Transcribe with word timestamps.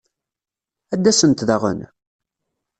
Ad 0.93 0.99
d-asent 1.03 1.45
daɣen? 1.49 1.79